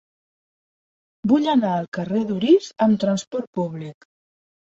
Vull 1.31 1.45
anar 1.53 1.73
al 1.79 1.85
carrer 1.97 2.21
d'Orís 2.31 2.71
amb 2.87 2.97
trasport 3.05 3.51
públic. 3.59 4.09